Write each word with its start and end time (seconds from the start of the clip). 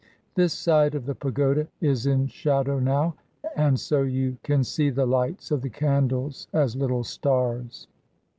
This 0.33 0.51
side 0.51 0.95
of 0.95 1.05
the 1.05 1.13
pagoda 1.13 1.67
is 1.79 2.07
in 2.07 2.25
shadow 2.25 2.79
now, 2.79 3.13
and 3.55 3.79
so 3.79 4.01
you 4.01 4.37
can 4.41 4.63
see 4.63 4.89
the 4.89 5.05
lights 5.05 5.51
of 5.51 5.61
the 5.61 5.69
candles 5.69 6.47
as 6.51 6.75
little 6.75 7.03
stars. 7.03 7.87